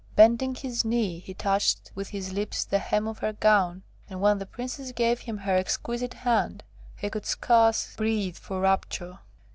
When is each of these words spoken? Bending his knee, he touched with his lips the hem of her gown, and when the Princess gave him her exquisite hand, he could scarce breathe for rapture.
Bending 0.15 0.55
his 0.55 0.83
knee, 0.83 1.19
he 1.19 1.35
touched 1.35 1.91
with 1.93 2.07
his 2.07 2.33
lips 2.33 2.65
the 2.65 2.79
hem 2.79 3.07
of 3.07 3.19
her 3.19 3.33
gown, 3.33 3.83
and 4.09 4.19
when 4.19 4.39
the 4.39 4.47
Princess 4.47 4.91
gave 4.91 5.19
him 5.19 5.37
her 5.37 5.55
exquisite 5.55 6.15
hand, 6.15 6.63
he 6.95 7.07
could 7.07 7.27
scarce 7.27 7.95
breathe 7.95 8.37
for 8.37 8.61
rapture. 8.61 9.19